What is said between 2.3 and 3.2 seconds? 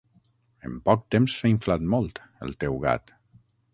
el teu gat.